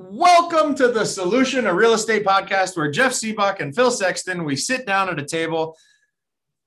[0.00, 4.54] Welcome to the Solution a Real Estate podcast, where Jeff Sibbach and Phil Sexton we
[4.54, 5.76] sit down at a table.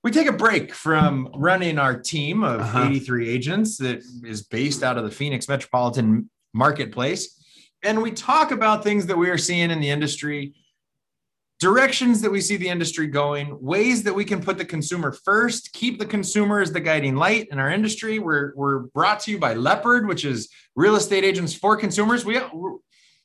[0.03, 2.83] We take a break from running our team of Uh-huh.
[2.89, 7.41] 83 agents that is based out of the Phoenix metropolitan marketplace,
[7.81, 10.53] and we talk about things that we are seeing in the industry,
[11.61, 15.71] directions that we see the industry going, ways that we can put the consumer first,
[15.71, 18.19] keep the consumer as the guiding light in our industry.
[18.19, 22.25] We're, we're brought to you by Leopard, which is real estate agents for consumers.
[22.25, 22.41] We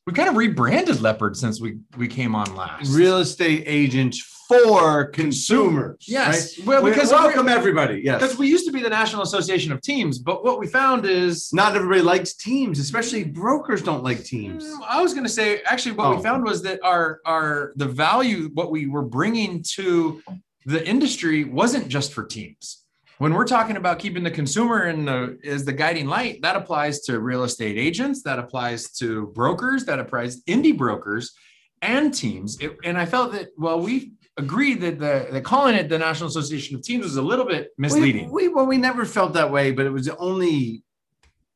[0.07, 2.93] we kind of rebranded Leopard since we we came on last.
[2.95, 5.97] real estate agents for consumers.
[6.07, 6.57] Yes.
[6.59, 6.67] right?
[6.69, 8.01] Well, We- because welcome we're- everybody.
[8.05, 8.23] Yes.
[8.23, 11.53] Because we used to be the National Association of Teams, but what we found is
[11.53, 14.65] Not everybody likes teams, especially brokers don't like teams.
[14.65, 16.17] Mm, I was going to say actually what Oh.
[16.17, 20.23] we found was that our our the value what we were bringing to
[20.65, 22.85] the industry wasn't just for teams.
[23.19, 27.01] When we're talking about keeping the consumer in the as the guiding light, that applies
[27.03, 31.33] to real estate agents, that applies to brokers, that applies indie brokers
[31.81, 32.59] and teams.
[32.61, 36.29] It- and I felt that well, we agreed that the, the calling it the National
[36.29, 38.31] Association of Teams was a little bit misleading.
[38.31, 40.83] We, we well, we never felt that way, but it was only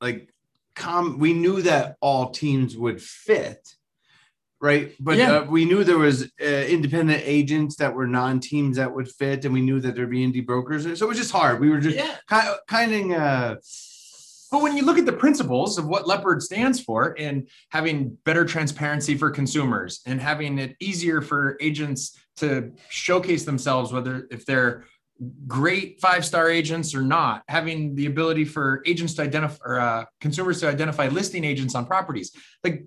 [0.01, 0.33] like
[0.75, 3.77] com we knew that all teams would fit.
[4.61, 4.93] Right.
[5.01, 5.39] But Yeah.
[5.39, 9.55] uh, we knew there was uh, independent agents that were non-teams that would fit, and
[9.55, 10.83] we knew that there'd be indie brokers.
[10.99, 11.61] So it was just hard.
[11.61, 12.17] We were just yeah.
[12.29, 13.57] kind of, kind of uh,
[14.51, 18.45] But when you look at the principles of what Leopard stands for and having better
[18.45, 24.85] transparency for consumers and having it easier for agents to showcase themselves, whether if they're
[25.47, 30.05] great five star agents or not, having the ability for agents to identify or uh,
[30.21, 32.33] consumers to identify listing agents on properties.
[32.65, 32.85] Like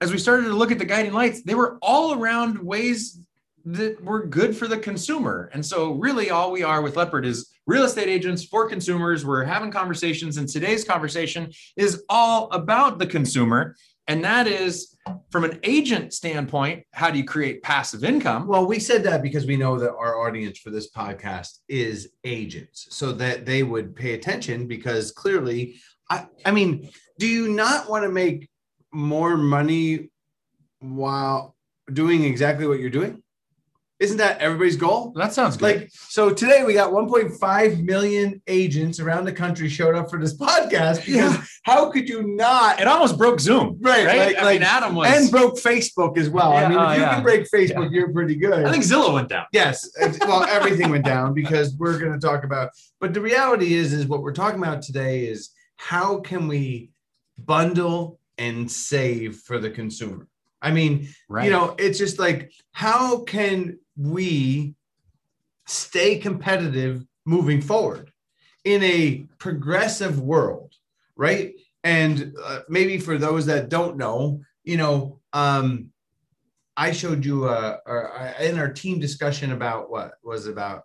[0.00, 3.20] as we started to look at the guiding lights, they were all around ways
[3.64, 5.50] that were good for the consumer.
[5.52, 9.26] And so, really, all we are with Leopard is real estate agents for consumers.
[9.26, 13.76] We're having conversations, and today's conversation is all about the consumer.
[14.06, 14.96] And that is
[15.30, 18.46] from an agent standpoint, how do you create passive income?
[18.46, 22.86] Well, we said that because we know that our audience for this podcast is agents,
[22.90, 25.76] so that they would pay attention because clearly,
[26.08, 26.88] I, I mean,
[27.18, 28.48] do you not want to make
[28.92, 30.10] more money
[30.80, 31.54] while
[31.92, 33.22] doing exactly what you're doing?
[34.00, 35.12] Isn't that everybody's goal?
[35.16, 35.80] That sounds good.
[35.80, 40.36] Like, so today we got 1.5 million agents around the country showed up for this
[40.38, 41.42] podcast because Yeah.
[41.64, 42.80] how could you not?
[42.80, 45.08] it almost broke Zoom, Right, like- I like- mean, Adam was.
[45.08, 46.52] And broke Facebook as well.
[46.52, 47.14] I mean, oh, if you yeah.
[47.14, 48.64] can break Facebook, you're pretty good.
[48.64, 49.46] I think Zillow went down.
[49.52, 49.90] Yes.
[50.20, 52.70] Well, everything went down because we're going to talk about.
[53.00, 56.92] But the reality is, is what we're talking about today is how can we
[57.36, 60.26] bundle and save for the consumer.
[60.62, 61.44] I mean, Right.
[61.44, 64.74] you know, it's just like how can we
[65.66, 68.12] stay competitive moving forward
[68.64, 70.74] in a progressive world,
[71.16, 71.54] right?
[71.84, 75.90] And uh, maybe for those that don't know, you know, um,
[76.76, 80.84] I showed you uh, or, uh, in our team discussion about what was about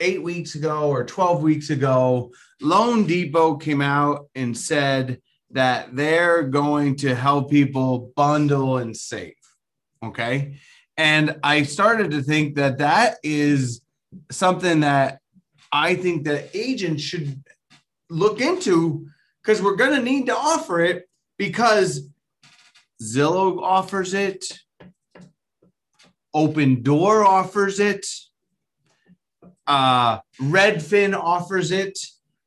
[0.00, 6.42] eight weeks ago or 12 weeks ago, Loan Depot came out and said that they're
[6.42, 9.34] going to help people bundle and save.
[10.02, 10.58] Okay.
[10.96, 13.80] And I started to think that that is
[14.30, 15.20] something that
[15.72, 17.42] I think that agents should
[18.10, 19.06] look into
[19.42, 22.08] because we're going to need to offer it because
[23.02, 24.44] Zillow offers it,
[26.34, 28.06] Opendoor offers it,
[29.66, 31.98] uh, Redfin offers it,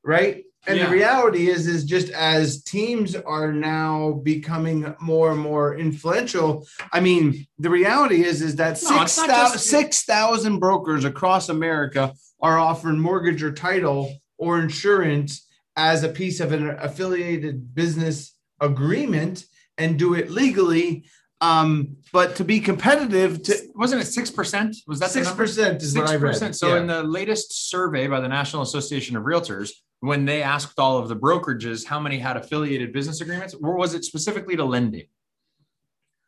[0.04, 0.44] right?
[0.68, 0.86] And Yeah.
[0.86, 6.68] the reality is, is just as teams are now becoming more and more influential.
[6.94, 10.60] I mean, the reality is, is that No, it's six not thousand just- six thousand
[10.60, 16.70] brokers across America are offering mortgage or title or insurance as a piece of an
[16.80, 19.46] affiliated business agreement
[19.78, 21.06] and do it legally.
[21.42, 24.76] Um, but to be competitive, to wasn't it six percent?
[24.88, 26.56] Was that six percent is what I read.
[26.56, 26.82] So Yeah.
[26.82, 29.72] in the latest survey by the National Association of Realtors,
[30.02, 33.94] when they asked all of the brokerages how many had affiliated business agreements, or was
[33.96, 35.06] it specifically to lending?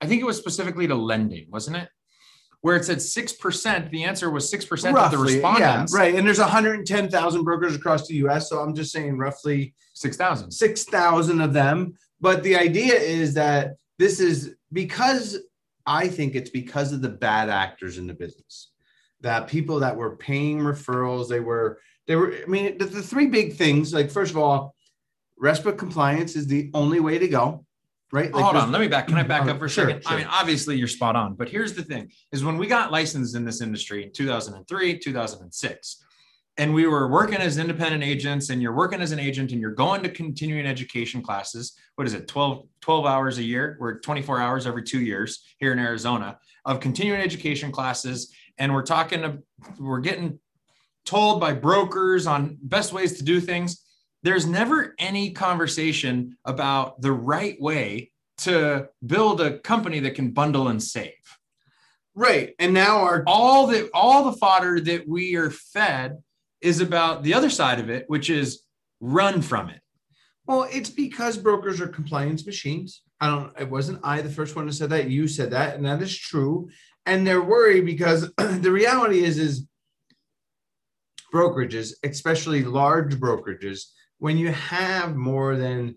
[0.02, 1.90] I think it was specifically to lending, wasn't it?
[2.62, 5.94] Where it said six percent, the answer was six percent of the respondents.
[5.94, 6.16] yeah, right.
[6.16, 8.50] And there's 110,000 brokers across the US.
[8.50, 10.50] So I'm just saying roughly Six thousand.
[10.52, 11.94] 6,000 of them.
[12.20, 15.38] But the idea is that this is because
[15.86, 18.72] I think it's because of the bad actors in the business,
[19.22, 23.28] that people that were paying referrals, they were, they were, I mean, the, the three
[23.28, 24.76] big things like, first of all,
[25.42, 27.66] RESPA compliance is the only way to go,
[28.12, 28.34] right?
[28.34, 29.08] Like Hold on, let me back.
[29.08, 30.04] Can I back Oh, up for a sure, second?
[30.06, 33.36] I mean, obviously you're spot on, but here's the thing: is when we got licensed
[33.36, 36.06] in this industry in 2003, 2006,
[36.58, 39.72] and we were working as independent agents and you're working as an agent and you're
[39.72, 41.74] going to continuing education classes.
[41.96, 42.28] What is it?
[42.28, 46.80] 12 12 hours a year we're 24 hours every two years here in arizona of
[46.80, 48.34] continuing education classes.
[48.58, 49.40] And we're talking to,
[49.80, 50.40] we're getting
[51.06, 53.84] told by brokers on best ways to do things.
[54.22, 60.70] There's never any conversation about the right way to build a company that can bundle
[60.70, 61.12] and save.
[62.16, 62.54] Right.
[62.60, 66.22] And now our all the all the fodder that we are fed
[66.64, 68.62] is about the other side of it, which is
[69.02, 69.82] run from it.
[70.46, 73.04] Well, it's because brokers are compliance machines.
[73.20, 75.10] I don't, it wasn't I the first one to say that.
[75.10, 76.70] You said that, and that is true.
[77.06, 79.68] And they're worried because the reality is, is
[81.34, 83.86] brokerages, especially large brokerages,
[84.20, 85.96] when you have more than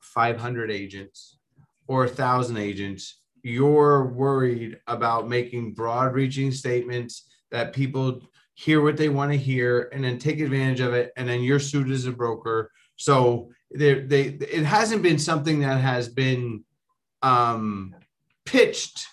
[0.00, 1.38] 500 agents
[1.86, 8.22] or a thousand agents, you're worried about making broad reaching statements that people
[8.60, 11.58] hear what they want to hear and then take advantage of it and then you're
[11.58, 12.70] sued as a broker.
[12.96, 16.64] So they, they it hasn't been something that has been
[17.22, 17.94] um
[18.44, 19.06] pitched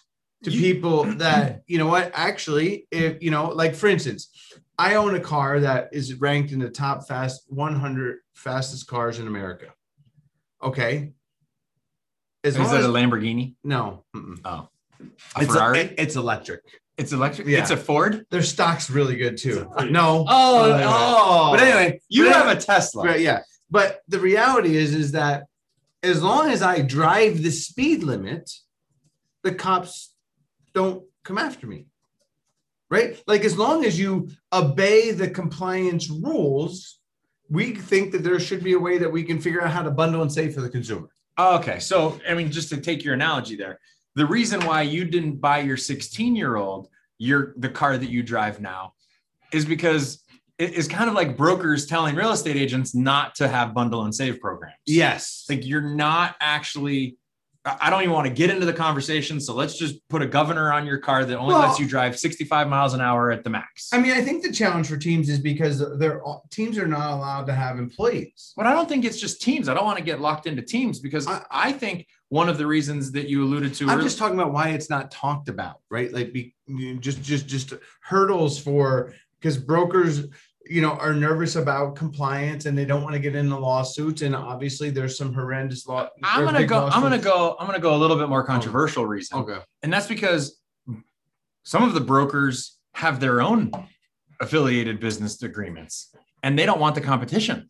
[0.44, 4.30] to you, people that you know what actually if you know like for instance
[4.78, 9.28] i own a car that is ranked in the top fast 100 fastest cars in
[9.28, 9.74] america.
[10.62, 11.14] Okay?
[12.44, 13.56] As is it a lamborghini?
[13.64, 14.40] No Mm-mm.
[14.44, 14.70] oh.
[15.36, 15.80] A it's Ferrari?
[15.80, 16.64] A, it's electric
[16.98, 17.48] it's electric.
[17.48, 17.60] Yeah.
[17.60, 18.26] It's a Ford.
[18.32, 19.72] Their stock's really good too.
[19.90, 20.26] No.
[20.28, 21.52] Oh, uh, oh.
[21.52, 23.06] But anyway, you but have a Tesla.
[23.06, 23.42] Right, yeah.
[23.70, 25.44] But the reality is, is that
[26.02, 28.52] as long as I drive the speed limit,
[29.44, 30.14] the cops
[30.74, 31.86] don't come after me.
[32.90, 33.22] Right?
[33.28, 37.00] Like as long as you obey the compliance rules,
[37.50, 39.92] we think that there should be a way that we can figure out how to
[39.92, 41.10] bundle and save for the consumer.
[41.38, 41.80] Okay.
[41.80, 43.80] So I mean, just to take your analogy there,
[44.18, 48.24] the reason why you didn't buy your 16 year old your the car that you
[48.24, 48.94] drive now
[49.54, 50.24] is because
[50.58, 54.14] it is kind of like brokers telling real estate agents not to have bundle and
[54.14, 54.74] save programs.
[54.88, 55.46] Yes.
[55.48, 57.18] Like you're not actually
[57.82, 59.40] I don't even want to get into the conversation.
[59.42, 62.18] So let's just put a governor on your car that only well, lets you drive
[62.18, 63.90] 65 miles an hour at the max.
[63.92, 67.46] I mean, I think the challenge for teams is because their teams are not allowed
[67.48, 68.54] to have employees.
[68.56, 69.68] But I don't think it's just teams.
[69.68, 72.68] I don't want to get locked into teams because I, I think one of the
[72.68, 73.86] reasons that you alluded to.
[73.86, 76.12] I'm earlier, just talking about why it's not talked about, right?
[76.12, 76.54] Like be,
[77.00, 80.28] just just just hurdles for because brokers
[80.70, 84.36] you know are nervous about compliance and they don't want to get into lawsuits and
[84.36, 86.96] obviously there's some horrendous law i'm gonna go lawsuits.
[86.96, 89.08] i'm gonna go i'm gonna go a little bit more oh, controversial oh.
[89.08, 90.60] reason okay and that's because
[91.64, 93.72] some of the brokers have their own
[94.42, 96.14] affiliated business agreements
[96.44, 97.70] and they don't want the competition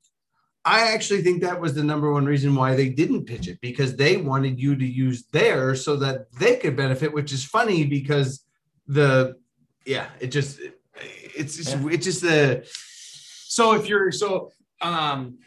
[0.68, 3.96] I actually think that was the number one reason why they didn't pitch it because
[3.96, 8.44] they wanted you to use theirs so that they could benefit, which is funny because
[8.86, 9.38] the
[9.86, 10.60] yeah, it just
[11.02, 11.88] it's just yeah.
[11.90, 12.68] it's just the
[13.48, 15.38] so if you're so um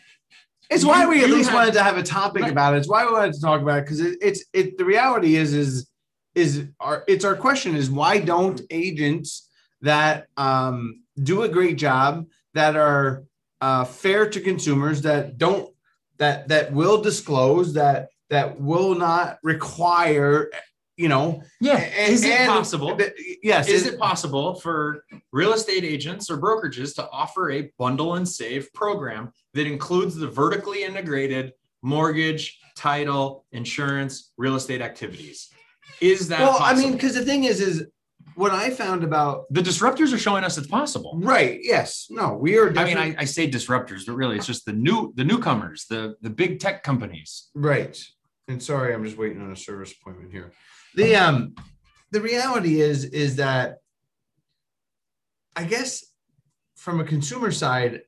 [0.71, 2.53] it's why we at least wanted to have a topic right.
[2.53, 2.79] about it.
[2.79, 5.53] It's why we wanted to talk about it because it, it's it the reality is
[5.53, 5.91] is
[6.35, 9.51] is our it's our question is why don't agents
[9.83, 12.25] that um do a great job
[12.55, 13.25] that are
[13.61, 15.73] uh, fair to consumers that don't
[16.19, 20.51] that that will disclose that that will not require
[21.01, 21.43] you know.
[21.63, 21.79] Yeah.
[21.79, 22.99] And, is it possible?
[23.43, 28.17] yes is it, it possible for real estate agents or brokerages to offer a bundle
[28.17, 35.49] and save program that includes the vertically integrated mortgage title insurance real estate activities?
[36.03, 36.81] Is that well possible?
[36.81, 37.87] i mean because the thing is is
[38.35, 41.19] what I found about the disruptors are showing us it's possible.
[41.23, 41.61] Right.
[41.63, 42.07] Yes.
[42.11, 42.77] No, we are.
[42.79, 46.15] I mean, I, I, say disruptors, but really it's just the new the newcomers, the
[46.21, 47.51] the big tech companies.
[47.55, 48.03] Right.
[48.49, 50.53] And sorry, I'm just waiting on a service appointment here.
[50.95, 51.55] The um
[52.11, 53.79] the reality is is that
[55.57, 56.05] I guess
[56.77, 58.01] from a consumer side,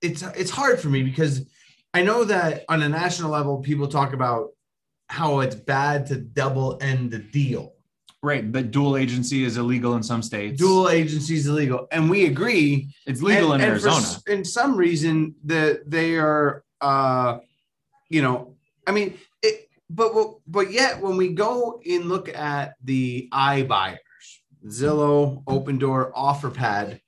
[0.00, 1.46] it's it's hard for me because
[1.94, 4.50] I know that on a national level, people talk about
[5.08, 7.74] how it's bad to double end the deal
[8.24, 10.56] Right, but dual agency is illegal in some states.
[10.56, 14.20] Dual agency is illegal, and we agree it's legal and, in and Arizona.
[14.24, 17.38] For, in some reason, that they are, uh,
[18.08, 18.54] you know,
[18.86, 20.12] I mean, it, but
[20.46, 23.98] but yet when we go and look at the iBuyers,
[24.66, 27.00] Zillow, Open Opendoor, OfferPad,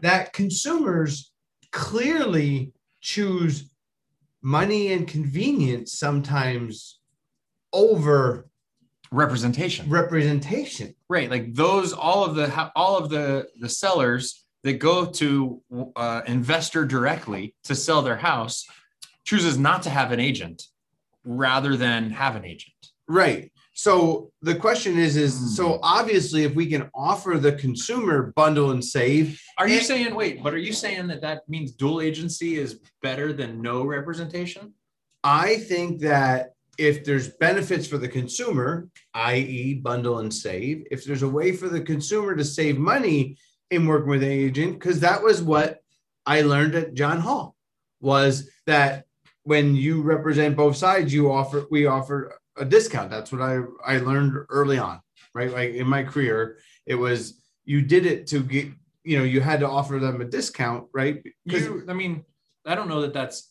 [0.00, 1.32] that consumers
[1.70, 3.70] clearly choose
[4.42, 6.98] money and convenience sometimes
[7.72, 8.49] over
[9.12, 15.06] representation representation right like those all of the all of the the sellers that go
[15.06, 15.60] to
[15.96, 18.66] uh, investor directly to sell their house
[19.24, 20.62] chooses not to have an agent
[21.24, 22.74] rather than have an agent
[23.08, 25.46] right So the question is, is Hmm.
[25.58, 30.14] so obviously if we can offer the consumer bundle and save, Are you And- saying,
[30.14, 34.74] wait, but are you saying that that means dual agency is better than no representation?
[35.24, 36.40] I think that
[36.80, 41.68] if there's benefits for the consumer, i.e., bundle and save, if there's a way for
[41.68, 43.36] the consumer to save money
[43.70, 45.82] in working with an agent, because that was what
[46.24, 47.54] I learned at John Hall,
[48.00, 49.04] was that
[49.42, 53.10] when you represent both sides, you offer we offer a discount.
[53.10, 55.00] That's what I I learned early on,
[55.34, 55.52] right?
[55.52, 58.68] Like in my career, it was you did it to get
[59.04, 61.22] you know you had to offer them a discount, right?
[61.44, 62.24] You, I mean,
[62.64, 63.49] I don't know that that's,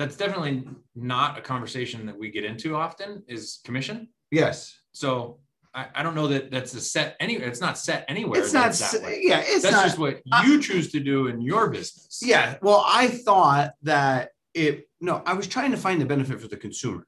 [0.00, 0.64] that's definitely
[0.96, 4.08] not a conversation that we get into often is commission.
[4.30, 5.38] yes, So
[5.74, 8.40] I, I don't know that that's a set any, it's not set anywhere.
[8.40, 8.72] it's not.
[8.72, 9.18] that.
[9.22, 9.84] Yeah, it's That's not.
[9.84, 12.18] just what you choose to do in your business.
[12.22, 12.56] Yeah.
[12.62, 16.56] Well, I thought that it, no, I was trying to find the benefit for the
[16.56, 17.06] consumer.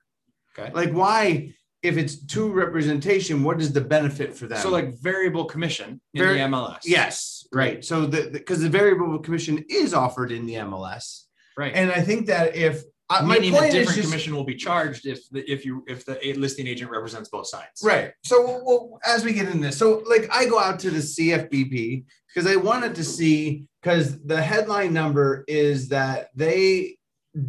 [0.57, 0.71] Okay.
[0.73, 4.59] Like, why, if it's two representation, what is the benefit for them?
[4.59, 6.81] So like variable commission in Very- the MLS.
[6.85, 7.83] yes, right.
[7.85, 11.25] So the, because the, variable commission is offered in the MLS.
[11.57, 11.73] Right.
[11.75, 15.07] And I think that if, uh, my point is different just, commission will be charged
[15.07, 17.83] if the, if you, if the listing agent represents both sides.
[17.85, 18.13] Right.
[18.25, 22.05] So well, as we get in this, so like I go out to the CFBP
[22.29, 26.97] because I wanted to see because the headline number is that they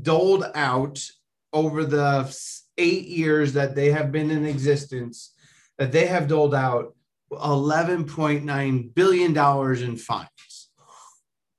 [0.01, 1.01] doled out
[1.53, 2.36] over the
[2.77, 5.33] eight years that they have been in existence
[5.77, 6.95] that they have doled out
[7.31, 10.69] 11.9 billion dollars in fines.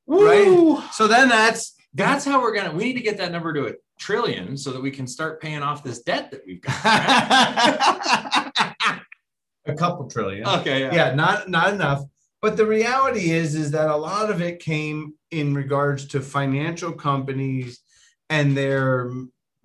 [0.06, 0.82] Woo!
[0.92, 2.72] So then that's That's how we're gonna.
[2.72, 5.62] We need to get that number to a trillion so that we can start paying
[5.62, 6.74] off this debt that we've got.
[9.66, 10.46] a couple trillion.
[10.46, 10.80] okay.
[10.80, 10.94] Yeah.
[10.94, 12.02] yeah not not enough
[12.42, 16.92] but the reality is is that a lot of it came in regards to financial
[16.92, 17.80] companies
[18.28, 19.10] and they're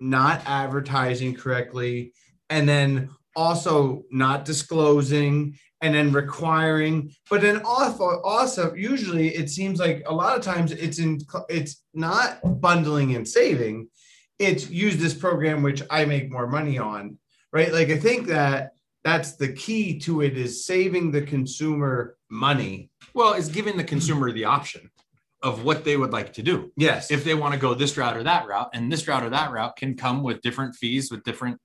[0.00, 2.14] not advertising correctly
[2.48, 9.78] and then also not disclosing and then requiring but then also also usually it seems
[9.78, 11.18] like a lot of times it's in
[11.48, 13.88] it's not bundling and saving.
[14.38, 17.18] It's use this program which i make more money on
[17.52, 17.72] right?
[17.72, 18.72] Like i think that
[19.04, 22.90] that's the key to it is saving the consumer money.
[23.14, 24.90] Well, it's giving the consumer the option
[25.42, 26.70] of what they would like to do.
[26.76, 27.10] yes.
[27.10, 29.50] If they want to go this route or that route, and this route or that
[29.50, 31.58] route can come with different fees, with different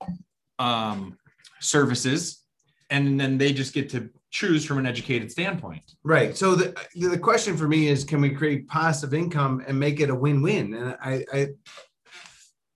[0.60, 1.18] um,
[1.60, 2.45] services,
[2.90, 5.84] and then they just get to choose from an educated standpoint.
[6.04, 10.00] right so the the question for me is can we create passive income and make
[10.00, 11.48] it a win-win and i i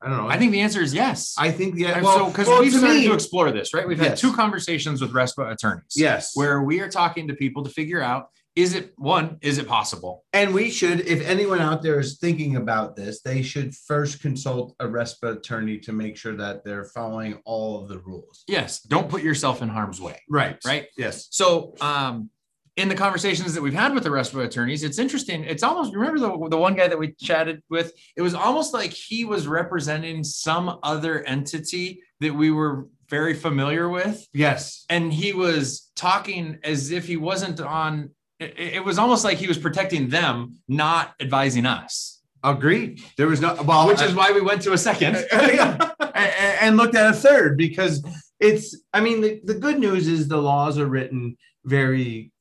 [0.02, 1.36] i don't know I think the answer is yes.
[1.38, 3.86] i think yeah well, so, because well, we've to started me- to explore this, right?
[3.88, 4.22] We've had Yes.
[4.22, 5.94] two conversations with RESPA attorneys.
[5.96, 9.68] yes Where we are talking to people to figure out is it one, is it
[9.68, 10.26] possible?
[10.34, 14.76] And we should, if anyone out there is thinking about this, they should first consult
[14.82, 18.44] a RESPA attorney to make sure that they're following all of the rules.
[18.48, 18.82] Yes.
[18.82, 20.22] Don't put yourself in harm's way.
[20.30, 20.58] Right.
[20.66, 20.88] Right.
[20.98, 21.28] Yes.
[21.32, 22.30] So, um,
[22.76, 25.44] in the conversations that we've had with the RESPA attorneys, it's interesting.
[25.44, 27.92] It's almost remember the, the one guy that we chatted with.
[28.16, 33.90] It was almost like he was representing some other entity that we were very familiar
[33.90, 34.86] with, Yes.
[34.90, 38.12] and he was talking as if he wasn't on.
[38.40, 43.04] It, it was almost like he was protecting them, not advising us, Agreed.
[43.18, 45.18] There was no, well, which is uh, why we went to a second.
[46.16, 48.04] And, and looked at a third because
[48.42, 52.34] it's, I mean, the, the good news is the laws are written very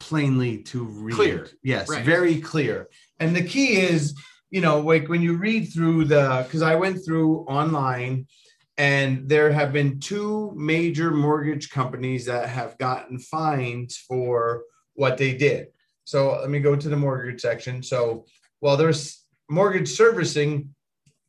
[0.00, 1.14] plainly to read.
[1.14, 1.48] Clear.
[1.62, 1.90] Yes.
[1.90, 2.02] Right.
[2.02, 2.88] Very clear.
[3.20, 4.14] And the key is,
[4.48, 8.26] you know, like when you read through the, because I went through online
[8.78, 14.62] and there have been two major mortgage companies that have gotten fines for
[14.96, 15.68] what they did.
[16.04, 17.82] So let me go to the mortgage section.
[17.82, 18.26] So
[18.60, 20.74] while there's mortgage servicing,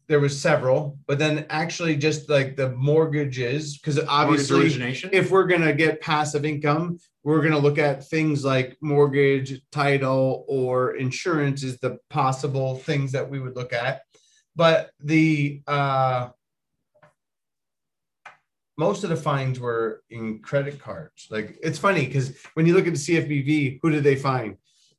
[0.08, 5.10] there was several, but then actually just like the mortgages, because Mortgage obviously origination.
[5.12, 10.96] if we're gonna get passive income, we're gonna look at things like mortgage, title, or
[10.96, 14.02] insurance is the possible things that we would look at.
[14.56, 16.30] But the uh
[18.78, 21.28] most of the fines were in credit cards.
[21.30, 24.58] Like it's funny because when you look at the CFBV, who did they find?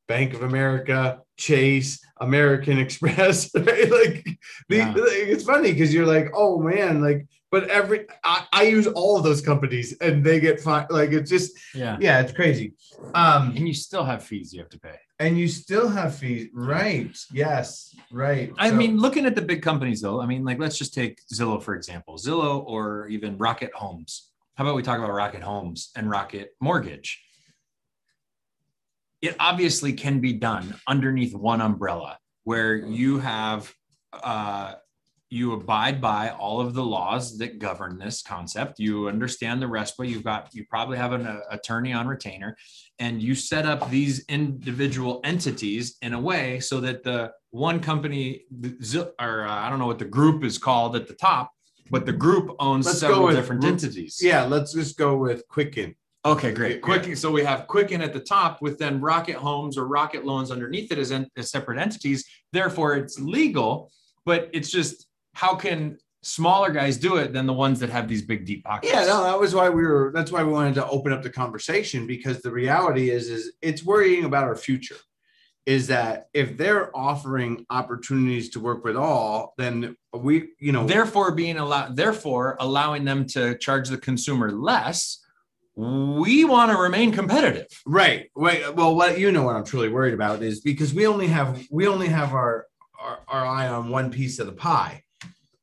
[0.09, 3.51] Bank of America, Chase, American Express.
[3.55, 3.91] Right?
[3.91, 4.25] Like,
[4.69, 4.89] the, Yeah.
[4.89, 9.17] like, it's funny because you're like, oh man, like, but every I, I use all
[9.17, 10.89] of those companies and they get fined.
[10.91, 11.97] Like it's just yeah.
[12.01, 12.73] yeah, it's crazy.
[13.15, 14.97] Um, And you still have fees you have to pay.
[15.21, 17.15] and you still have fees, right?
[17.33, 18.53] Yes, right.
[18.59, 21.21] I So- mean, looking at the big companies though, I mean, like let's just take
[21.33, 24.31] Zillow for example, Zillow or even Rocket Homes.
[24.57, 27.23] How about we talk about Rocket Homes and Rocket Mortgage?
[29.21, 33.73] It obviously can be done underneath one umbrella where you have
[34.13, 34.75] uh,
[35.31, 38.79] you abide by all of the laws that govern this concept.
[38.79, 40.09] You understand the RESPA.
[40.09, 42.57] You've got you probably have an uh, attorney on retainer,
[42.99, 48.45] and you set up these individual entities in a way so that the one company
[49.19, 51.53] or uh, I don't know what the group is called at the top,
[51.91, 54.21] but the group owns let's several with, different entities.
[54.23, 55.95] Yeah, let's just go with Quicken.
[56.25, 56.83] Okay, great.
[56.83, 57.17] Quicken.
[57.17, 60.93] So we have Quicken at the top with then Rocket Homes or Rocket Loans underneath
[60.93, 62.25] it as, en- as separate entities.
[62.53, 63.91] Therefore, it's legal,
[64.27, 68.23] but it's just how can smaller guys do it than the ones that have these
[68.23, 68.93] big deep pockets?
[68.93, 70.11] Yeah, no, that was why we were.
[70.13, 73.85] That's why we wanted to open up the conversation because the reality is, is it's
[73.85, 74.97] worrying about our future.
[75.69, 81.33] Is that if they're offering opportunities to work with all, then we, you know, therefore
[81.33, 85.21] being allowed, therefore allowing them to charge the consumer less.
[85.77, 87.69] We want to remain competitive.
[87.87, 88.31] Right.
[88.35, 88.75] Right.
[88.75, 91.87] Well, what you know what I'm truly worried about is because we only have we
[91.87, 92.67] only have our
[92.99, 95.05] our, our eye on one piece of the pie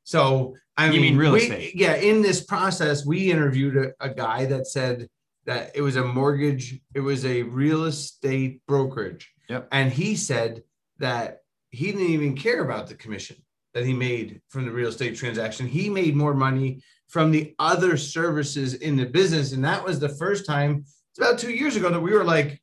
[0.05, 1.75] so I mean, mean real we, estate?
[1.75, 5.07] Yeah, in this process, we interviewed a, a guy that said
[5.45, 9.31] that it was a mortgage, it was a real estate brokerage.
[9.49, 9.67] Yep.
[9.71, 10.63] And he said
[10.99, 13.37] that he didn't even care about the commission
[13.73, 15.67] that he made from the real estate transaction.
[15.67, 19.51] He made more money from the other services in the business.
[19.51, 22.61] And that was the first time, it's about two years ago, that we were like,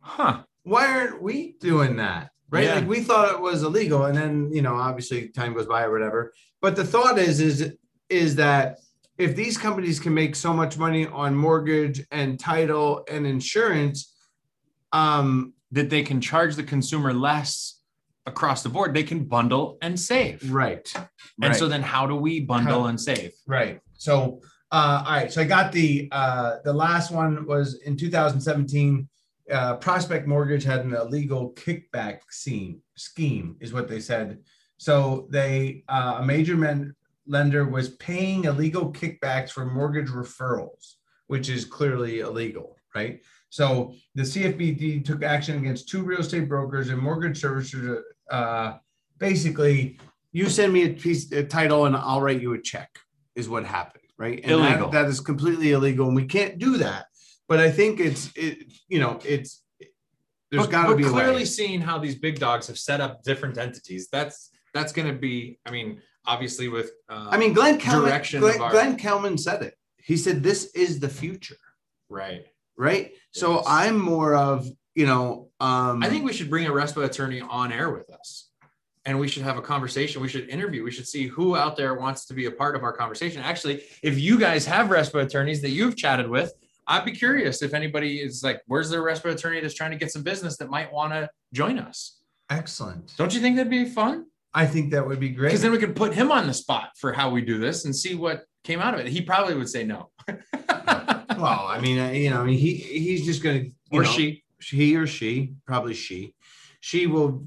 [0.00, 2.30] huh, why aren't we doing that?
[2.50, 2.64] Right.
[2.64, 2.74] Yeah.
[2.74, 4.06] Like we thought it was illegal.
[4.06, 6.32] And then, you know, obviously time goes by or whatever.
[6.60, 7.74] But the thought is, is,
[8.08, 8.80] is that
[9.18, 14.14] if these companies can make so much money on mortgage and title and insurance,
[14.92, 17.80] um, that they can charge the consumer less
[18.26, 20.50] across the board, they can bundle and save.
[20.50, 20.90] Right.
[20.94, 21.56] And right.
[21.56, 23.32] so then how do we bundle how, and save?
[23.46, 23.80] Right.
[23.94, 24.40] So
[24.72, 25.32] uh, all right.
[25.32, 29.08] So I got the uh, the last one was in 2017.
[29.50, 34.38] Uh, Prospect Mortgage had an illegal kickback scene, scheme, is what they said
[34.80, 36.94] so they uh, a major men,
[37.26, 40.94] lender was paying illegal kickbacks for mortgage referrals,
[41.26, 43.20] which is clearly illegal, right?
[43.50, 48.00] So the CFPB took action against two real estate brokers and mortgage servicers.
[48.30, 48.74] Uh,
[49.18, 49.98] basically,
[50.32, 52.88] you send me a piece, a title, and I'll write you a check.
[53.34, 54.40] Is what happened, right?
[54.42, 54.90] And illegal.
[54.90, 57.06] That, that is completely illegal, and we can't do that.
[57.48, 58.72] But I think it's it.
[58.88, 59.62] You know, it's
[60.50, 64.08] there's got to be clearly seeing how these big dogs have set up different entities.
[64.10, 66.92] That's that's going to be, I mean, obviously with.
[67.08, 69.74] Um, I mean, Glenn Kelman, Glenn, our, Glenn Kelman said it.
[69.96, 71.56] He said, "This is the future."
[72.08, 72.46] Right.
[72.80, 73.12] Right.
[73.32, 73.64] So yes.
[73.68, 75.50] I'm more of you know.
[75.60, 78.48] Um, I think we should bring a RESPA attorney on air with us,
[79.04, 80.22] and we should have a conversation.
[80.22, 80.82] We should interview.
[80.82, 83.42] We should see who out there wants to be a part of our conversation.
[83.42, 86.54] Actually, if you guys have RESPA attorneys that you've chatted with,
[86.86, 90.10] I'd be curious if anybody is like, "Where's their RESPA attorney that's trying to get
[90.10, 93.14] some business that might want to join us?" Excellent.
[93.18, 94.24] Don't you think that'd be fun?
[94.54, 95.48] I think that would be great.
[95.48, 97.94] Because then we could put him on the spot for how we do this and
[97.94, 99.06] see what came out of it.
[99.08, 100.10] He probably would say no.
[101.40, 105.06] well, I mean, you know, he he's just going to or know, she, he or
[105.06, 106.34] she, probably she,
[106.80, 107.44] she will,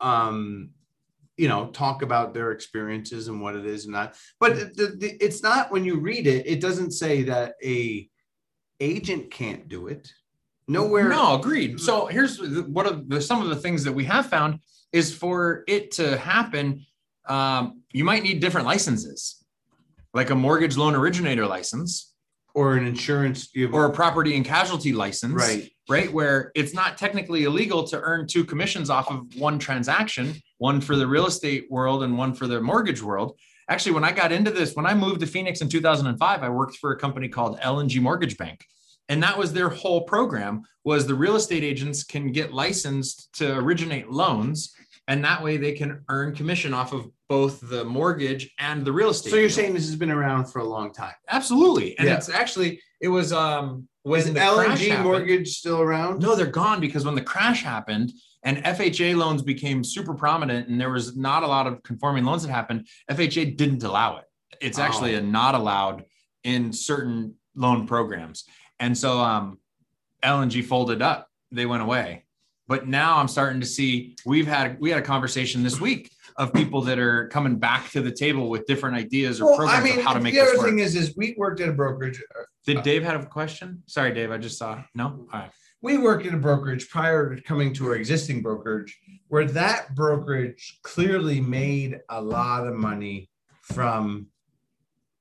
[0.00, 0.70] um,
[1.36, 5.16] you know, talk about their experiences and what it is and that But the, the,
[5.24, 8.08] it's not when you read it, it doesn't say that a
[8.80, 10.10] agent can't do it.
[10.68, 11.08] Nowhere.
[11.08, 11.80] No, agreed.
[11.80, 14.60] So here's what are the, some of the things that we have found
[14.92, 16.84] is for it to happen,
[17.28, 19.44] um, you might need different licenses,
[20.12, 22.14] like a mortgage loan originator license,
[22.56, 25.70] or an insurance, or a property and casualty license, right?
[25.88, 30.80] Right, where it's not technically illegal to earn two commissions off of one transaction, one
[30.80, 33.38] for the real estate world and one for the mortgage world.
[33.68, 36.78] Actually, when I got into this, when I moved to Phoenix in 2005, I worked
[36.78, 38.64] for a company called L&G Mortgage Bank
[39.08, 43.58] and that was their whole program was the real estate agents can get licensed to
[43.58, 44.74] originate loans
[45.08, 49.10] and that way they can earn commission off of both the mortgage and the real
[49.10, 49.30] estate.
[49.30, 49.56] So you're deal.
[49.56, 51.14] saying this has been around for a long time?
[51.28, 52.16] Absolutely, and yeah.
[52.16, 56.20] it's actually it was um when Is the L&G mortgage still around?
[56.20, 58.12] No, they're gone because when the crash happened
[58.44, 62.44] and FHA loans became super prominent and there was not a lot of conforming loans
[62.44, 64.24] that happened, FHA didn't allow it.
[64.60, 65.18] It's actually oh.
[65.18, 66.04] a not allowed
[66.44, 68.44] in certain loan programs.
[68.78, 69.58] And so um,
[70.22, 71.28] L&G folded up.
[71.50, 72.25] They went away.
[72.68, 76.52] But now I'm starting to see we've had we had a conversation this week of
[76.52, 79.88] people that are coming back to the table with different ideas or well, programs I
[79.88, 80.52] mean, of how to make this work.
[80.52, 82.22] the other thing is is we worked at a brokerage.
[82.38, 83.82] Uh, Did Dave have a question?
[83.86, 84.82] Sorry, Dave, I just saw.
[84.94, 85.50] No, all right.
[85.82, 88.98] We worked at a brokerage prior to coming to our existing brokerage,
[89.28, 93.30] where that brokerage clearly made a lot of money
[93.62, 94.26] from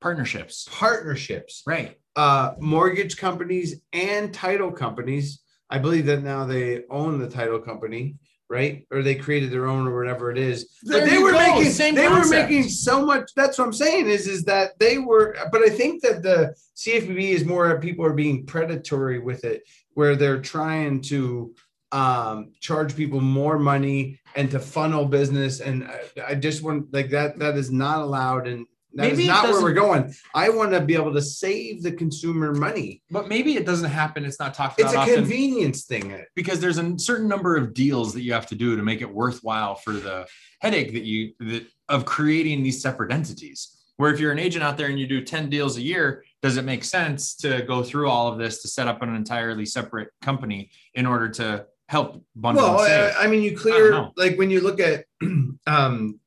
[0.01, 0.67] partnerships.
[0.71, 1.97] Partnerships, right?
[2.15, 5.41] uh, mortgage companies and title companies.
[5.69, 8.15] I believe that now they own the title company.
[8.47, 8.85] right?
[8.91, 10.69] Or they created their own or whatever it is.
[10.83, 12.29] There but they were go, making same they concept.
[12.29, 13.31] were making so much.
[13.35, 15.35] That's what I'm saying is is that they were.
[15.51, 19.63] But I think that the CFPB is more people are being predatory with it,
[19.95, 21.55] where they're trying to
[21.91, 25.99] um charge people more money and to funnel business and I,
[26.31, 29.43] I just want like that that is not allowed and that is Maybe it not
[29.45, 33.55] where we're going i want to be able to save the consumer money But maybe
[33.55, 34.25] it doesn't happen.
[34.25, 34.89] It's not talked about.
[34.89, 38.47] it's a often convenience thing because there's a certain number of deals that you have
[38.47, 40.25] to do to make it worthwhile for the
[40.59, 43.71] headache that you that of creating these separate entities.
[43.97, 46.57] Where if you're an agent out there and you do 10 deals a year, does
[46.57, 50.09] it make sense to go through all of this to set up an entirely separate
[50.21, 53.15] company in order to help bundle well and save?
[53.17, 55.05] I, I mean you clear like when you look at
[55.67, 56.19] um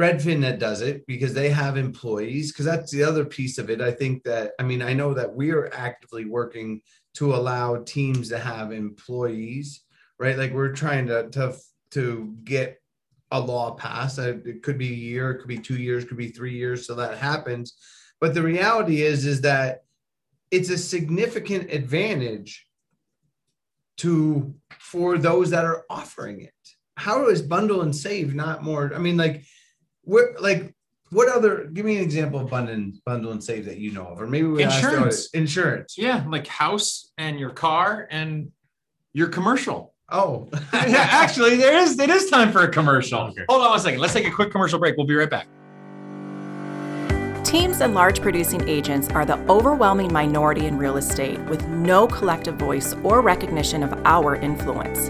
[0.00, 3.80] redfin that does it because they have employees because that's the other piece of it.
[3.80, 6.80] I think that i mean i know that we are actively working
[7.14, 9.84] to allow teams to have employees
[10.20, 10.38] right?
[10.38, 11.56] Like we're trying to to
[11.92, 12.80] to get
[13.32, 14.18] a law passed.
[14.18, 16.94] It could be a year it could be two years could be three years so
[16.94, 17.74] that happens.
[18.20, 19.84] But the reality is is that
[20.52, 22.66] it's a significant advantage
[23.98, 26.52] to for those that are offering it.
[26.96, 29.42] How is bundle and save not more i mean like
[30.10, 30.74] what like
[31.10, 34.20] what other give me an example of bundle bundle and save that you know of
[34.20, 35.30] or maybe we Insurance.
[35.30, 38.50] insurance yeah, like house and your car and
[39.12, 39.94] your commercial.
[40.10, 43.20] oh yeah, actually, there is it is time for a commercial.
[43.20, 43.44] Okay.
[43.48, 44.00] Hold on one second.
[44.00, 44.96] Let's take a quick commercial break.
[44.96, 45.46] We'll be right back.
[47.44, 52.54] Teams and large producing agents are the overwhelming minority in real estate with no collective
[52.56, 55.08] voice or recognition of our influence.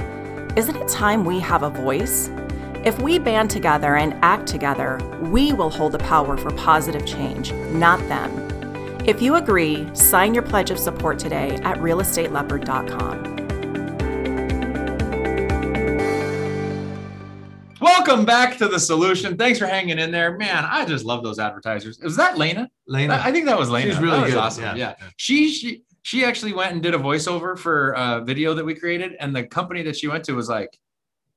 [0.57, 2.31] Isn't it time we have a voice?
[2.83, 7.53] If we band together and act together, we will hold the power for positive change,
[7.73, 8.31] not them.
[9.07, 13.37] If you agree, sign your pledge of support today at realestateleopard.com.
[17.83, 19.37] Welcome back to the solution.
[19.37, 20.65] Thanks for hanging in there, man.
[20.65, 21.99] I just love those advertisers.
[22.03, 22.71] Was that Lena?
[22.87, 23.21] Lena.
[23.23, 23.91] I think that was Lena.
[23.91, 24.41] She's really That was good.
[24.41, 24.65] awesome.
[24.65, 24.75] Yeah.
[24.75, 24.95] Yeah.
[25.19, 29.13] She she she actually went and did a voiceover for a video that we created,
[29.21, 30.79] and the company that she went to was like,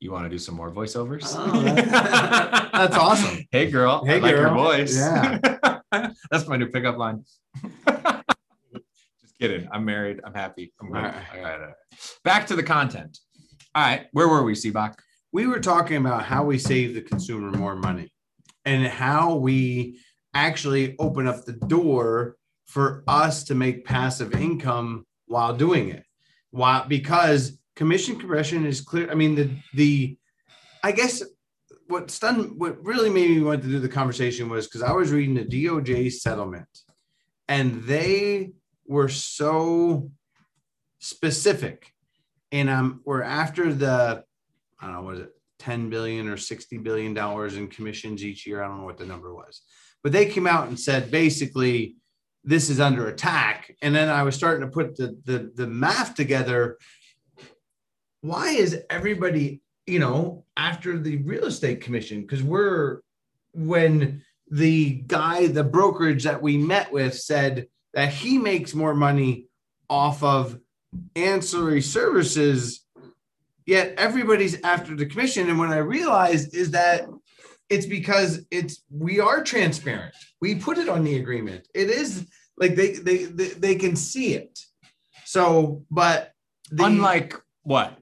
[0.03, 3.39] "You want to do some more voiceovers?" Oh, that- that's awesome.
[3.51, 4.03] Hey, girl.
[4.05, 4.95] Hey, I like your voice.
[4.97, 5.39] Yeah.
[6.31, 7.23] That's my new pickup line.
[9.21, 9.67] Just kidding.
[9.71, 10.19] I'm married.
[10.23, 10.73] I'm happy.
[10.81, 11.13] I'm right.
[11.35, 11.73] All right, all right.
[12.23, 13.19] Back to the content.
[13.75, 14.07] All right.
[14.11, 14.95] Where were we, Sibbach?
[15.31, 18.11] we were talking about how we save the consumer more money
[18.65, 19.99] and how we
[20.35, 22.35] actually open up the door
[22.67, 26.03] for us to make passive income while doing it.
[26.51, 29.09] While because commission compression is clear.
[29.11, 30.17] I mean, the the
[30.83, 31.23] I guess
[31.87, 35.11] what stunned what really made me want to do the conversation was because I was
[35.11, 36.67] reading the DOJ settlement
[37.47, 38.51] and they
[38.85, 40.09] were so
[40.99, 41.91] specific.
[42.51, 44.23] And um, we're after the
[44.79, 48.61] I don't know, was it 10 billion or 60 billion dollars in commissions each year?
[48.61, 49.61] I don't know what the number was,
[50.03, 51.95] but they came out and said basically
[52.43, 53.73] this is under attack.
[53.81, 56.77] And then I was starting to put the the, the math together.
[58.23, 62.21] Why is everybody, you know, after the real estate commission?
[62.21, 63.01] Because we're
[63.53, 69.47] when the guy, the brokerage that we met with said that he makes more money
[69.89, 70.57] off of
[71.15, 72.85] ancillary services
[73.65, 77.07] yet everybody's after the commission and what i realized is that
[77.69, 82.75] it's because it's we are transparent we put it on the agreement it is like
[82.75, 84.59] they they they, they can see it
[85.25, 86.31] so but
[86.69, 87.97] the, Unlike what?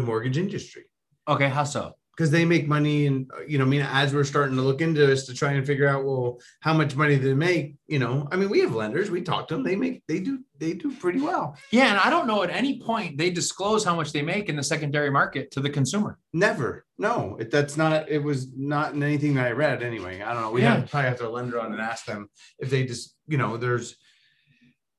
[0.00, 0.84] The mortgage industry
[1.28, 1.92] Okay, how so?
[2.16, 5.06] because they make money and you know i mean as we're starting to look into
[5.06, 8.36] this to try and figure out well how much money they make you know i
[8.36, 11.20] mean we have lenders we talk to them they make they do they do pretty
[11.20, 14.50] well Yeah, and I don't know at any point they disclose how much they make
[14.50, 16.18] in the secondary market to the consumer.
[16.34, 16.84] Never.
[16.98, 18.10] No, it, that's not.
[18.10, 19.82] It was not in anything that I read.
[19.82, 20.50] Anyway, I don't know.
[20.50, 20.74] We Yeah.
[20.74, 23.56] have to probably have to lender on and ask them if they just, you know,
[23.56, 23.96] there's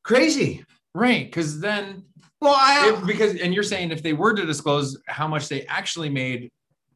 [0.04, 0.66] crazy.
[0.96, 2.06] Right, because then
[2.41, 5.65] Well, I if- because and you're saying if they were to disclose how much they
[5.67, 6.49] actually made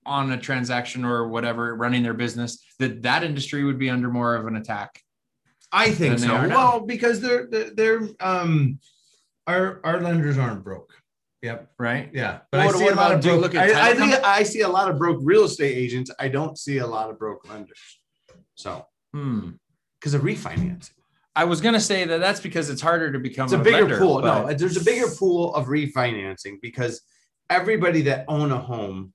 [0.05, 4.35] on a transaction or whatever running their business, that that industry would be under more
[4.35, 4.99] of an attack.
[5.71, 6.27] I think so.
[6.47, 8.79] Well, because they're they're, they're um
[9.47, 10.93] our our lenders aren't broke.
[11.41, 11.69] Yep.
[11.77, 12.09] Right.
[12.13, 12.39] Yeah.
[12.51, 13.41] But Well, I see what a lot of broke.
[13.41, 16.09] look at I, I think I see a lot of broke real estate agents.
[16.19, 17.77] I don't see a lot of broke lenders.
[18.55, 19.51] So Hmm.
[19.99, 20.91] because of refinancing.
[21.35, 23.97] I was gonna say that that's because it's harder to become it's a bigger lender,
[23.97, 24.21] pool.
[24.21, 27.01] but- No, there's a bigger pool of refinancing because
[27.49, 29.13] everybody that own a home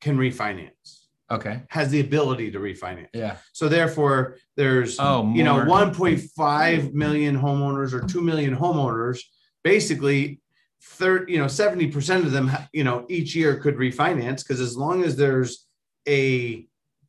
[0.00, 1.62] can refinance, Okay.
[1.70, 3.08] has the ability to refinance.
[3.12, 3.36] Yeah.
[3.52, 9.18] So therefore, there's Oh, you know 1.5 million homeowners or 2 million homeowners.
[9.64, 10.40] Basically,
[10.80, 15.02] third, you know, 70% of them, you know, each year could refinance because as long
[15.02, 15.66] as there's
[16.08, 16.64] a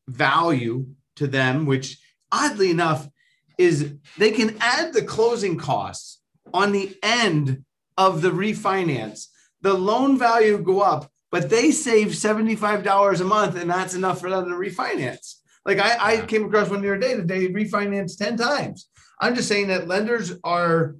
[0.08, 2.00] value to them, which
[2.32, 3.08] oddly enough
[3.60, 6.22] is they can add the closing costs
[6.54, 7.66] on the end
[7.98, 9.26] of the refinance.
[9.62, 14.30] The loan value go up, but they save $75 a month and that's enough for
[14.30, 15.36] them to refinance.
[15.66, 18.90] Like I, I came across one the other day that they refinanced 10 times.
[19.20, 20.96] I'm just saying that lenders are,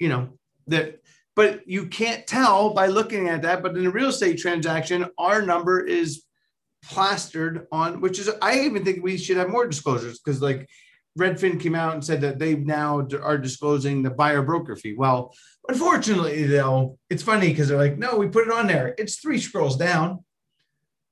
[0.00, 0.30] you know,
[0.68, 1.02] that
[1.36, 3.62] but you can't tell by looking at that.
[3.62, 6.24] But in a real estate transaction, our number is
[6.82, 10.68] plastered on, which is I even think we should have more disclosures because like
[11.18, 14.94] Redfin came out and said that they now are disclosing the buyer broker fee.
[14.94, 15.34] Well,
[15.68, 18.94] unfortunately, though, it's funny because they're like, no, we put it on there.
[18.98, 20.24] It's three scrolls down,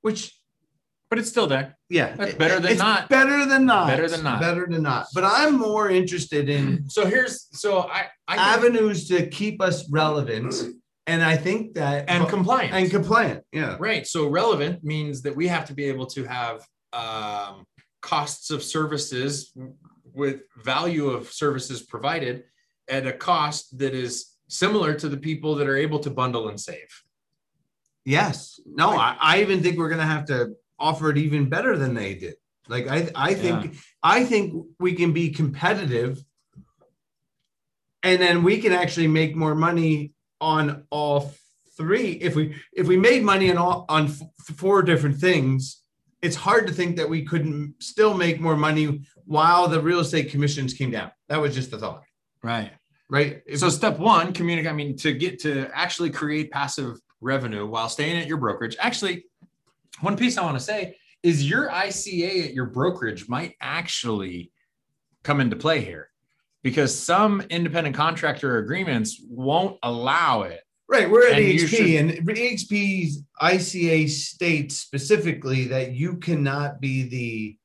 [0.01, 0.33] which
[1.09, 1.77] but it's still there.
[1.89, 3.07] Yeah, that's better than it's not.
[3.07, 3.87] Better than not.
[3.87, 4.41] Better than not.
[4.41, 5.07] Better than not.
[5.13, 6.85] But I'm more interested in.
[6.89, 10.53] So here's so I, I avenues to keep us relevant,
[11.05, 13.43] and I think that and compliant and compliant.
[13.51, 13.77] Yeah.
[13.79, 14.05] Right.
[14.05, 17.65] So relevant means that we have to be able to have um,
[18.01, 19.53] costs of services
[20.17, 22.43] with value of services provided
[22.89, 26.59] at a cost that is similar to the people that are able to bundle and
[26.59, 27.03] save.
[28.05, 28.59] Yes.
[28.65, 31.93] No, I, I even think we're going to have to offer it even better than
[31.93, 32.35] they did.
[32.67, 33.79] Like I, I think, yeah.
[34.03, 36.21] I think we can be competitive,
[38.03, 41.33] and then we can actually make more money on all
[41.77, 42.11] three.
[42.11, 44.21] If we if we made money on all on f-
[44.57, 45.81] four different things,
[46.21, 50.31] it's hard to think that we couldn't still make more money while the real estate
[50.31, 51.11] commissions came down.
[51.27, 52.03] That was just the thought.
[52.41, 52.71] Right.
[53.09, 53.41] Right.
[53.55, 54.71] So step one, communicate.
[54.71, 58.75] I mean, to get to actually create passive revenue while staying at your brokerage.
[58.79, 59.25] Actually,
[60.01, 64.51] one piece I want to say is your ICA at your brokerage might actually
[65.23, 66.09] come into play here
[66.63, 70.61] because some independent contractor agreements won't allow it.
[70.89, 71.09] Right.
[71.09, 71.89] We're at and EXP, should...
[71.95, 77.56] and EXP's ICA states specifically that you cannot be the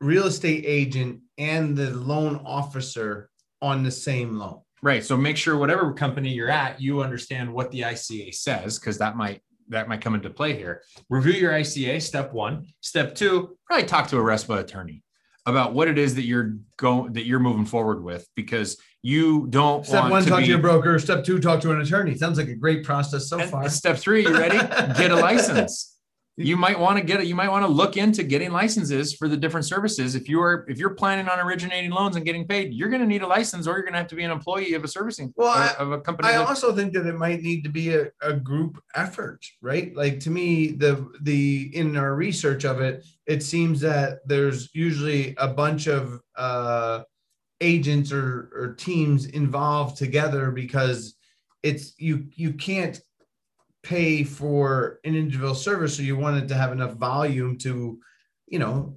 [0.00, 3.30] real estate agent and the loan officer
[3.62, 4.60] on the same loan.
[4.82, 5.04] Right.
[5.04, 9.16] So make sure whatever company you're at, you understand what the ICA says, because that
[9.16, 10.82] might that might come into play here.
[11.08, 12.66] Review your ICA, step one.
[12.82, 15.02] Step two, probably talk to a RESPA attorney
[15.46, 19.86] about what it is that you're going that you're moving forward with because you don't
[19.86, 22.38] step one to talk be, to your broker step two talk to an attorney sounds
[22.38, 24.56] like a great process so far step three you ready
[24.98, 25.93] get a license
[26.36, 29.28] you might want to get it you might want to look into getting licenses for
[29.28, 30.14] the different services.
[30.14, 33.22] If you're if you're planning on originating loans and getting paid you're going to need
[33.22, 35.50] a license or you're going to have to be an employee of a servicing well
[35.50, 38.08] I, of a company i that, also think that it might need to be a,
[38.20, 39.94] a group effort right?
[39.94, 45.34] Like to me the the in our research of it it seems that there's usually
[45.38, 47.02] a bunch of uh
[47.60, 51.14] agents or or teams involved together because
[51.62, 53.00] it's you you can't
[53.84, 58.00] pay for an individual service, so you wanted to have enough volume to,
[58.48, 58.96] you know,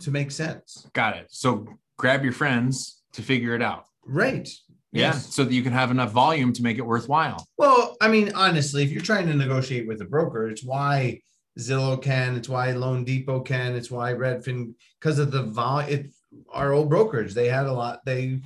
[0.00, 0.88] to make sense.
[0.92, 1.26] Got it.
[1.28, 3.84] So grab your friends to figure it out.
[4.04, 4.48] Right.
[4.92, 5.12] Yeah.
[5.12, 5.34] Yes.
[5.34, 7.46] So that you can have enough volume to make it worthwhile.
[7.58, 11.20] Well, I mean, honestly, if you're trying to negotiate with a broker, it's why
[11.58, 15.90] Zillow can, it's why Loan Depot can, it's why Redfin, because of the volume.
[15.90, 16.10] It
[16.52, 18.04] our old brokers, they had a lot.
[18.04, 18.40] They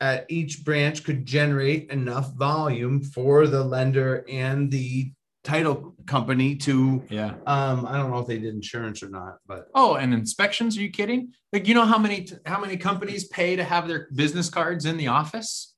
[0.00, 5.10] at each branch could generate enough volume for the lender and the
[5.42, 7.34] title company to yeah.
[7.46, 9.68] um i don't know if they did insurance or not but.
[9.74, 10.76] Oh and inspections?
[10.76, 11.32] Are you kidding?
[11.52, 14.96] Like you know how many how many companies pay to have their business cards in
[14.96, 15.74] the office?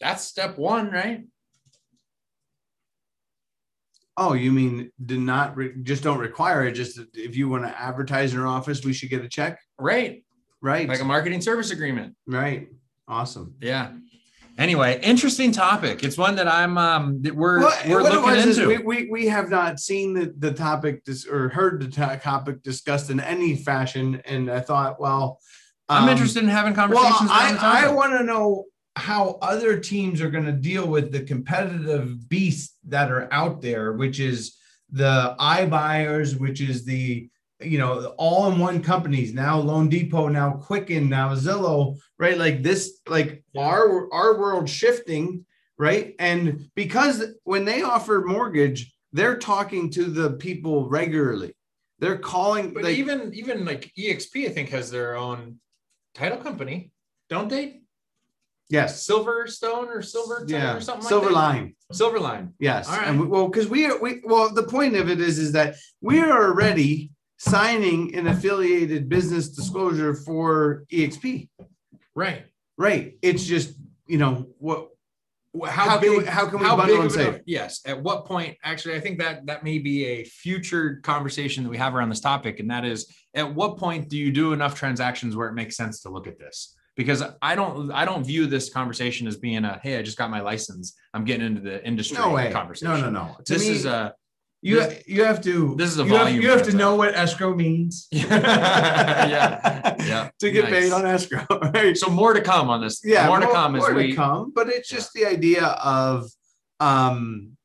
[0.00, 1.24] That's step one right?
[4.16, 7.80] Oh you mean do not re- just don't require it just if you want to
[7.80, 9.60] advertise in your office we should get a check?
[9.78, 10.24] Right.
[10.60, 10.88] Right.
[10.88, 12.16] Like a marketing service agreement.
[12.26, 12.66] Right
[13.08, 13.54] Awesome.
[13.60, 13.92] Yeah.
[14.58, 16.02] Anyway, interesting topic.
[16.02, 18.66] It's one that I'm um that we're well, we're looking into.
[18.68, 23.08] We, we we have not seen the, the topic dis, or heard the topic discussed
[23.08, 25.40] in any fashion, and I thought, well,
[25.88, 27.30] um, I'm interested in having conversations.
[27.30, 28.64] Well, I, I want to know
[28.96, 33.92] how other teams are going to deal with the competitive beasts that are out there,
[33.92, 34.56] which is
[34.90, 40.52] the iBuyers, which is the you know, all in one companies now, Loan Depot, now
[40.52, 42.38] Quicken, now Zillow, right?
[42.38, 45.44] Like this, like our our world shifting,
[45.76, 46.14] right?
[46.18, 51.54] And because when they offer mortgage, they're talking to the people regularly.
[51.98, 55.58] They're calling, but like, even even like EXP, I think has their own
[56.14, 56.92] title company,
[57.28, 57.80] don't they?
[58.70, 60.76] Yes, Silverstone or Silver yeah.
[60.76, 61.74] or something Silver like Line.
[61.90, 62.52] Silver Line.
[62.58, 62.88] Yes.
[62.88, 63.08] All right.
[63.08, 65.74] And we, well, because we are we well, the point of it is is that
[66.00, 71.48] we are already signing an affiliated business disclosure for EXP.
[72.14, 72.44] Right.
[72.76, 73.14] Right.
[73.22, 73.74] It's just,
[74.06, 74.88] you know, what
[75.66, 77.40] how, can we, how can we bundle and save?
[77.46, 77.80] yes.
[77.86, 78.56] At what point?
[78.62, 82.20] Actually, I think that that may be a future conversation that we have around this
[82.20, 85.76] topic, and that is, at what point do you do enough transactions where it makes
[85.76, 86.76] sense to look at this?
[86.96, 90.30] Because I don't, I don't view this conversation as being a, hey, I just got
[90.30, 92.52] my license, I'm getting into the industry No way.
[92.52, 92.92] conversation.
[92.92, 93.36] No, no, no.
[93.44, 94.14] To This me, is a
[94.60, 96.96] you this- you have to this is a you have, volume you have to know
[96.96, 98.08] what escrow means.
[98.12, 100.30] Yeah, yeah.
[100.40, 100.72] to get Nice.
[100.72, 101.96] paid on escrow, right?
[101.96, 103.00] so more to come on this.
[103.04, 104.52] yeah, more to come as more we to come.
[104.54, 106.30] But it's just the idea of
[106.80, 107.56] um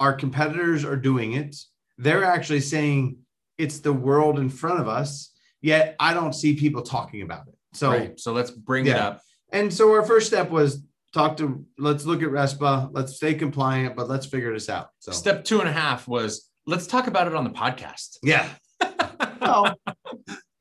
[0.00, 1.56] our competitors are doing it.
[1.98, 3.18] They're actually saying
[3.58, 7.54] it's the world in front of us, yet I don't see people talking about it.
[7.74, 8.18] So right.
[8.18, 9.20] So let's bring it up.
[9.52, 13.96] and so our first step was talk to let's look at RESPA, let's stay compliant,
[13.96, 14.88] but let's figure this out.
[14.98, 18.18] So Step two and a half was let's talk about it on the podcast.
[18.22, 18.48] yeah.
[19.40, 19.76] well,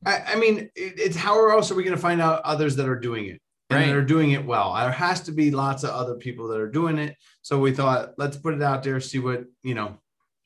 [0.06, 2.88] I, I mean, it, it's how else are we going to find out others that
[2.90, 3.86] are doing it and Right.
[3.88, 4.74] that are doing it well?
[4.74, 7.16] There has to be lots of other people that are doing it.
[7.42, 9.98] So we thought, let's put it out there, see what you know.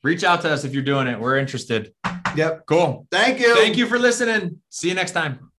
[0.02, 1.18] Reach out to us if you're doing it.
[1.18, 1.92] We're interested.
[2.36, 2.66] Yep.
[2.66, 3.08] Cool.
[3.10, 3.54] Thank you.
[3.56, 4.60] Thank you for listening.
[4.68, 5.50] See you next time.